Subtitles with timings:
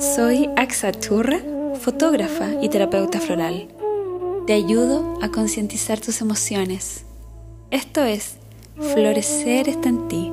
[0.00, 1.40] Soy Axa Churra,
[1.78, 3.68] fotógrafa y terapeuta floral.
[4.46, 7.04] Te ayudo a concientizar tus emociones.
[7.70, 8.38] Esto es
[8.76, 10.32] Florecer está en ti,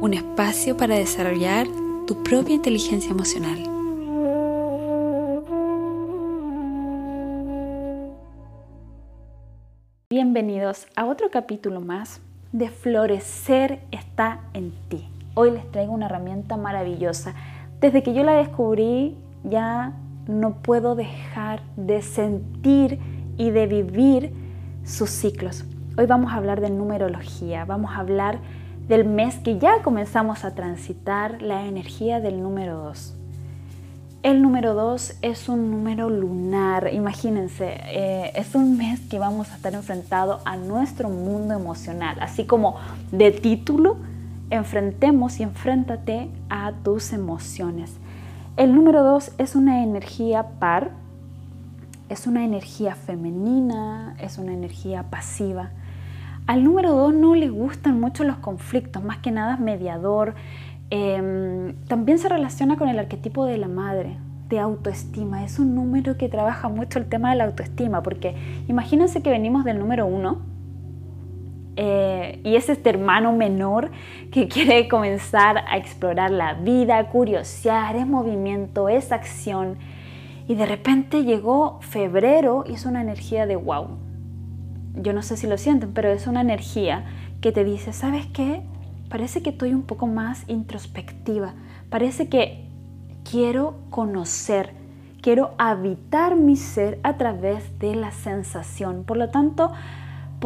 [0.00, 1.68] un espacio para desarrollar
[2.08, 3.62] tu propia inteligencia emocional.
[10.10, 12.20] Bienvenidos a otro capítulo más
[12.50, 15.08] de Florecer está en ti.
[15.34, 17.36] Hoy les traigo una herramienta maravillosa
[17.80, 19.92] desde que yo la descubrí ya
[20.26, 22.98] no puedo dejar de sentir
[23.36, 24.32] y de vivir
[24.84, 25.64] sus ciclos.
[25.98, 28.38] Hoy vamos a hablar de numerología, vamos a hablar
[28.88, 33.14] del mes que ya comenzamos a transitar, la energía del número 2.
[34.22, 39.56] El número 2 es un número lunar, imagínense, eh, es un mes que vamos a
[39.56, 42.76] estar enfrentado a nuestro mundo emocional, así como
[43.12, 43.98] de título,
[44.50, 47.96] enfrentemos y enfréntate a tus emociones.
[48.56, 50.92] El número dos es una energía par,
[52.08, 55.70] es una energía femenina, es una energía pasiva.
[56.46, 60.34] Al número dos no le gustan mucho los conflictos, más que nada es mediador.
[60.90, 64.16] Em, también se relaciona con el arquetipo de la madre,
[64.48, 65.44] de autoestima.
[65.44, 68.36] Es un número que trabaja mucho el tema de la autoestima, porque
[68.68, 70.38] imagínense que venimos del número uno,
[71.76, 73.90] eh, y es este hermano menor
[74.32, 79.76] que quiere comenzar a explorar la vida, curiosear, es movimiento, es acción.
[80.48, 83.98] Y de repente llegó febrero y es una energía de wow.
[84.94, 87.04] Yo no sé si lo sienten, pero es una energía
[87.40, 88.62] que te dice, ¿sabes qué?
[89.10, 91.54] Parece que estoy un poco más introspectiva.
[91.90, 92.64] Parece que
[93.30, 94.72] quiero conocer,
[95.20, 99.04] quiero habitar mi ser a través de la sensación.
[99.04, 99.72] Por lo tanto,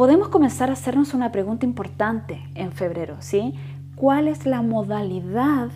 [0.01, 3.53] podemos comenzar a hacernos una pregunta importante en febrero, ¿sí?
[3.95, 5.69] ¿Cuál es la modalidad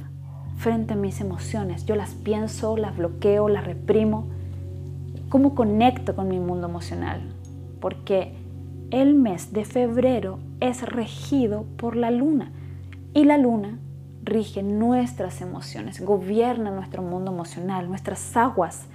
[0.58, 1.86] frente a mis emociones?
[1.86, 4.26] Yo las pienso, las bloqueo, las reprimo.
[5.30, 7.22] ¿Cómo conecto con mi mundo emocional?
[7.80, 8.34] Porque
[8.90, 12.52] el mes de febrero es regido por la luna
[13.14, 13.78] y la luna
[14.24, 18.88] rige nuestras emociones, gobierna nuestro mundo emocional, nuestras aguas.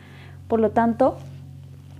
[0.48, 1.18] Por lo tanto,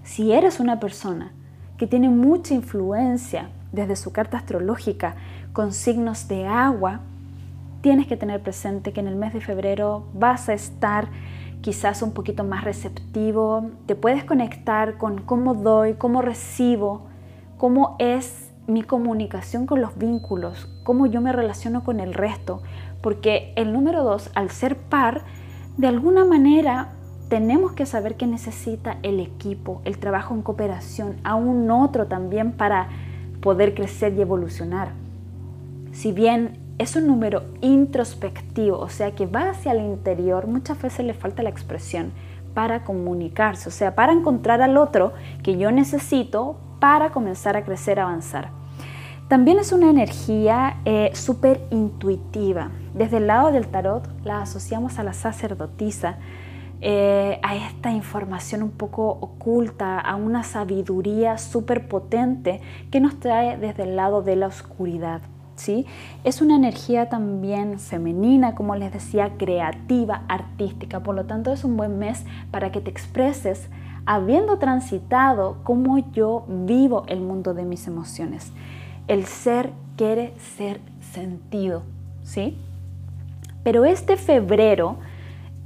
[0.03, 1.31] si eres una persona
[1.81, 5.15] que tiene mucha influencia desde su carta astrológica
[5.55, 7.01] con signos de agua,
[7.81, 11.09] tienes que tener presente que en el mes de febrero vas a estar
[11.63, 17.07] quizás un poquito más receptivo, te puedes conectar con cómo doy, cómo recibo,
[17.57, 22.61] cómo es mi comunicación con los vínculos, cómo yo me relaciono con el resto,
[23.01, 25.23] porque el número dos, al ser par,
[25.79, 26.93] de alguna manera
[27.31, 32.51] tenemos que saber que necesita el equipo, el trabajo en cooperación, a un otro también
[32.51, 32.89] para
[33.41, 34.89] poder crecer y evolucionar.
[35.93, 41.07] Si bien es un número introspectivo, o sea que va hacia el interior, muchas veces
[41.07, 42.11] le falta la expresión
[42.53, 45.13] para comunicarse, o sea, para encontrar al otro
[45.45, 48.49] que yo necesito para comenzar a crecer, avanzar.
[49.29, 52.73] También es una energía eh, súper intuitiva.
[52.93, 56.17] Desde el lado del tarot la asociamos a la sacerdotisa,
[56.83, 62.61] eh, a esta información un poco oculta, a una sabiduría súper potente
[62.91, 65.21] que nos trae desde el lado de la oscuridad.
[65.57, 65.87] ¿sí?
[66.25, 71.01] Es una energía también femenina, como les decía, creativa, artística.
[71.01, 73.69] Por lo tanto, es un buen mes para que te expreses
[74.07, 78.53] habiendo transitado cómo yo vivo el mundo de mis emociones.
[79.07, 80.81] El ser quiere ser
[81.13, 81.83] sentido,
[82.23, 82.57] ¿sí?
[83.63, 84.97] Pero este febrero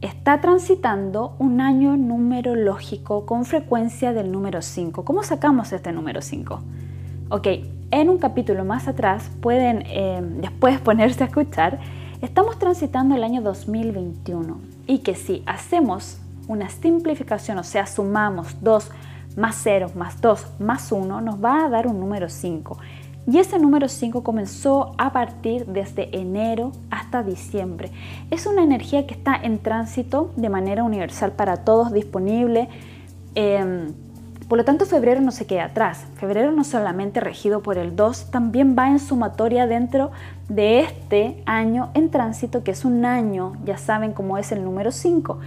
[0.04, 5.02] está transitando un año numerológico con frecuencia del número 5.
[5.02, 6.60] ¿Cómo sacamos este número 5?
[7.30, 7.46] Ok,
[7.90, 11.80] en un capítulo más atrás pueden eh, después ponerse a escuchar,
[12.20, 18.90] estamos transitando el año 2021 y que si hacemos una simplificación, o sea, sumamos 2
[19.36, 22.76] más 0 más 2 más 1, nos va a dar un número 5.
[23.26, 27.90] Y ese número 5 comenzó a partir desde enero hasta diciembre.
[28.30, 32.68] Es una energía que está en tránsito de manera universal para todos, disponible.
[33.34, 33.94] Em,
[34.48, 36.04] por lo tanto, febrero no se queda atrás.
[36.16, 40.10] Febrero no solamente regido por el 2, también va en sumatoria dentro
[40.50, 44.92] de este año en tránsito, que es un año, ya saben cómo es el número
[44.92, 45.38] 5.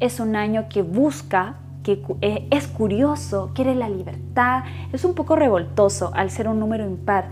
[0.00, 1.56] Es un año que busca
[1.86, 6.84] que eh, es curioso, quiere la libertad, es un poco revoltoso al ser un número
[6.84, 7.28] impar.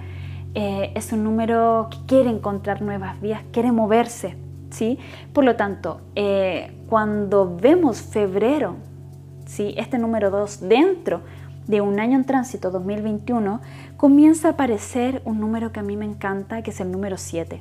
[0.55, 4.37] Eh, es un número que quiere encontrar nuevas vías, quiere moverse,
[4.71, 5.01] ¿sí?
[5.33, 8.77] Por lo tanto, eh, cuando vemos febrero,
[9.45, 9.75] ¿sí?
[9.77, 11.23] Este número 2 dentro
[11.67, 13.61] de un año en tránsito 2021,
[13.97, 17.61] comienza a aparecer un número que a mí me encanta, que es el número 7.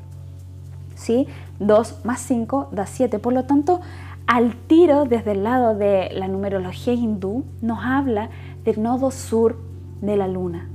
[0.94, 1.26] ¿Sí?
[1.58, 3.18] 2 más 5 da 7.
[3.18, 3.82] Por lo tanto,
[4.28, 8.30] al tiro desde el lado de la numerología hindú nos habla
[8.64, 9.60] del nodo sur
[10.02, 10.70] de la luna,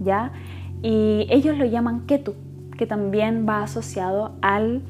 [0.00, 0.32] ¿ya?
[0.82, 2.34] Y ellos lo llaman Ketu,
[2.76, 4.82] que también va asociado al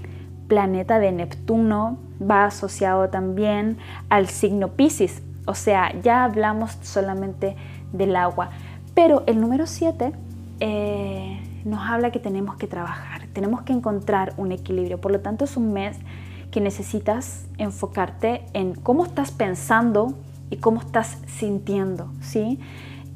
[0.48, 3.78] planeta de Neptuno, va asociado también
[4.08, 7.56] al signo Pisces, o sea, ya hablamos solamente
[7.92, 8.50] del agua.
[8.94, 10.12] Pero el número 7
[10.60, 15.00] eh, nos habla que tenemos que trabajar, tenemos que encontrar un equilibrio.
[15.00, 15.96] Por lo tanto, es un mes
[16.54, 20.14] que necesitas enfocarte en cómo estás pensando
[20.50, 22.60] y cómo estás sintiendo, ¿sí?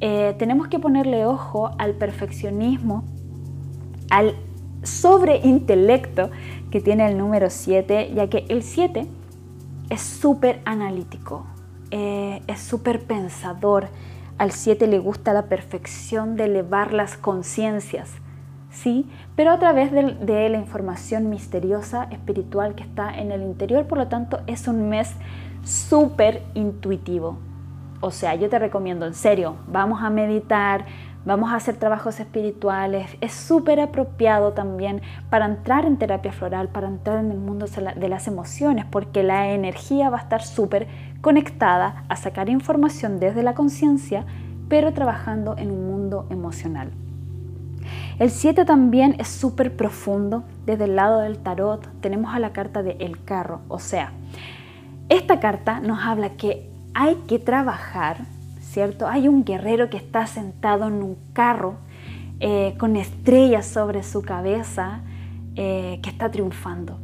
[0.00, 3.04] Eh, tenemos que ponerle ojo al perfeccionismo,
[4.10, 4.34] al
[4.82, 6.32] sobreintelecto
[6.72, 9.06] que tiene el número 7, ya que el 7
[9.88, 11.46] es súper analítico,
[11.92, 13.86] eh, es súper pensador.
[14.36, 18.10] Al 7 le gusta la perfección de elevar las conciencias,
[18.82, 19.06] ¿sí?
[19.34, 23.98] Pero a través de, de la información misteriosa, espiritual que está en el interior, por
[23.98, 25.14] lo tanto es un mes
[25.64, 27.38] súper intuitivo.
[28.00, 30.84] O sea, yo te recomiendo, en serio, vamos a meditar,
[31.24, 33.16] vamos a hacer trabajos espirituales.
[33.20, 38.08] Es súper apropiado también para entrar en terapia floral, para entrar en el mundo de
[38.08, 40.86] las emociones, porque la energía va a estar súper
[41.20, 44.24] conectada a sacar información desde la conciencia,
[44.68, 46.92] pero trabajando en un mundo emocional.
[48.18, 50.42] El 7 también es súper profundo.
[50.66, 54.12] Desde el lado del tarot tenemos a la carta de El Carro, o sea,
[55.08, 58.18] esta carta nos habla que hay que trabajar,
[58.60, 59.06] ¿cierto?
[59.06, 61.76] Hay un guerrero que está sentado en un carro
[62.40, 65.00] eh, con estrellas sobre su cabeza
[65.54, 66.98] eh, que está triunfando.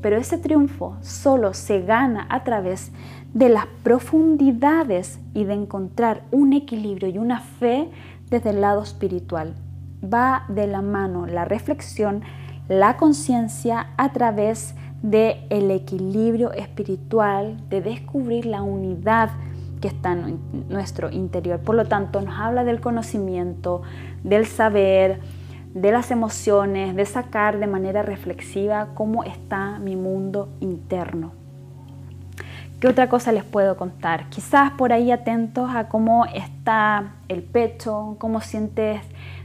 [0.00, 2.92] Pero ese triunfo solo se gana a través
[3.34, 7.88] de las profundidades y de encontrar un equilibrio y una fe
[8.30, 9.54] desde el lado espiritual.
[10.02, 12.22] Va de la mano la reflexión,
[12.68, 19.30] la conciencia a través de el equilibrio espiritual, de descubrir la unidad
[19.80, 20.38] que está en
[20.68, 21.60] nuestro interior.
[21.60, 23.82] Por lo tanto, nos habla del conocimiento,
[24.22, 25.20] del saber,
[25.74, 31.32] de las emociones, de sacar de manera reflexiva cómo está mi mundo interno.
[32.80, 34.30] ¿Qué otra cosa les puedo contar?
[34.30, 39.02] Quizás por ahí atentos a cómo está el pecho, cómo sientes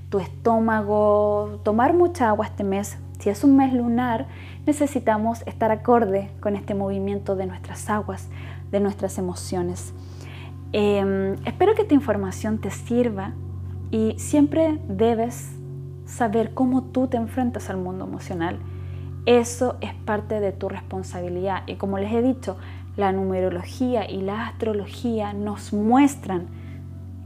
[0.10, 2.98] tu estómago, tomar mucha agua este mes.
[3.20, 4.28] Si es un mes lunar,
[4.66, 8.30] necesitamos estar acorde con este movimiento de nuestras aguas,
[8.72, 9.94] de nuestras emociones.
[10.74, 13.34] Em, espero que esta información te sirva
[13.92, 15.56] y siempre debes
[16.06, 18.60] saber cómo tú te enfrentas al mundo emocional.
[19.26, 22.58] Eso es parte de tu responsabilidad y como les he dicho,
[22.98, 26.48] la numerología y la astrología nos muestran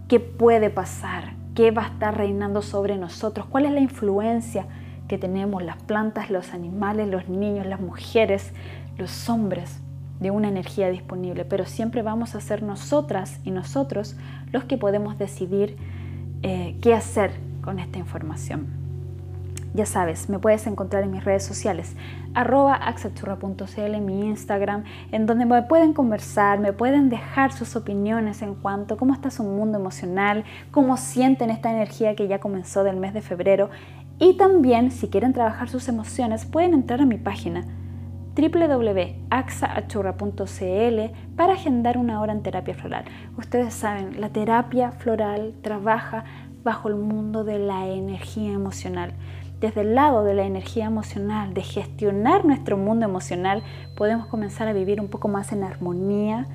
[0.08, 4.66] qué puede pasar, qué va a estar reinando sobre nosotros, cuál es la influencia
[5.10, 8.54] que tenemos las plantas, los animales, los niños, las mujeres,
[8.98, 9.82] los hombres
[10.22, 14.16] de una energía disponible, pero siempre vamos a ser nosotras y nosotros
[14.54, 15.76] los que podemos decidir
[16.44, 18.79] eh, qué hacer con esta información.
[19.74, 21.96] Ya sabes, me puedes encontrar en mis redes sociales,
[22.34, 28.42] arroba axachurra.cl, en mi Instagram, en donde me pueden conversar, me pueden dejar sus opiniones
[28.42, 32.84] en cuanto a cómo está su mundo emocional, cómo sienten esta energía que ya comenzó
[32.84, 33.70] del mes de febrero
[34.20, 37.64] y también, si quieren trabajar sus emociones, pueden entrar a mi página
[38.36, 43.06] www.axaachurra.cl para agendar una hora en terapia floral.
[43.38, 46.26] Ustedes saben, la terapia floral trabaja
[46.64, 49.14] bajo el mundo de la energía emocional.
[49.60, 53.62] Desde el lado de la energía emocional, de gestionar nuestro mundo emocional,
[53.96, 56.48] podemos comenzar a vivir un poco más en armonía,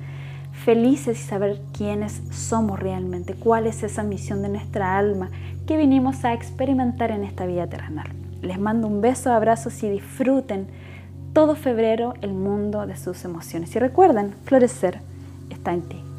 [0.51, 5.29] felices y saber quiénes somos realmente, cuál es esa misión de nuestra alma
[5.67, 8.07] que vinimos a experimentar en esta vida terrenal.
[8.41, 10.67] Les mando un beso, abrazos y disfruten
[11.33, 13.75] todo febrero el mundo de sus emociones.
[13.75, 14.99] Y recuerden, florecer
[15.51, 16.14] está en ti.